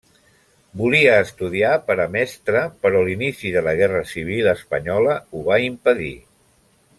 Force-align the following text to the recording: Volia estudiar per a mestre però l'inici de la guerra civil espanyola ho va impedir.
Volia 0.79 1.17
estudiar 1.25 1.73
per 1.89 1.97
a 2.05 2.07
mestre 2.15 2.63
però 2.85 3.03
l'inici 3.09 3.51
de 3.57 3.63
la 3.69 3.75
guerra 3.81 4.01
civil 4.13 4.51
espanyola 4.55 5.19
ho 5.31 5.45
va 5.51 5.61
impedir. 5.71 6.11